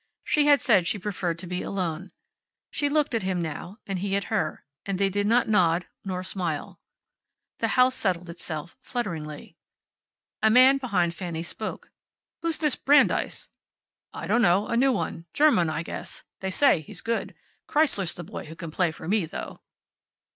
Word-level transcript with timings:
She 0.23 0.47
had 0.47 0.59
said 0.59 0.87
she 0.87 0.97
preferred 0.97 1.37
to 1.37 1.45
be 1.45 1.61
alone. 1.61 2.11
She 2.71 2.89
looked 2.89 3.13
at 3.13 3.21
him 3.21 3.39
now 3.39 3.77
and 3.85 3.99
he 3.99 4.15
at 4.15 4.33
her, 4.33 4.65
and 4.83 4.97
they 4.97 5.09
did 5.11 5.27
not 5.27 5.47
nod 5.47 5.85
nor 6.03 6.23
smile. 6.23 6.79
The 7.59 7.67
house 7.77 7.93
settled 7.93 8.27
itself 8.27 8.75
flutteringly. 8.81 9.57
A 10.41 10.49
man 10.49 10.79
behind 10.79 11.13
Fanny 11.13 11.43
spoke. 11.43 11.91
"Who's 12.41 12.57
this 12.57 12.75
Brandeis?" 12.75 13.49
"I 14.11 14.25
don't 14.25 14.41
know. 14.41 14.65
A 14.69 14.75
new 14.75 14.91
one. 14.91 15.27
German, 15.33 15.69
I 15.69 15.83
guess. 15.83 16.23
They 16.39 16.49
say 16.49 16.81
he's 16.81 17.01
good. 17.01 17.35
Kreisler's 17.67 18.15
the 18.15 18.23
boy 18.23 18.45
who 18.45 18.55
can 18.55 18.71
play 18.71 18.91
for 18.91 19.07
me, 19.07 19.27
though." 19.27 19.61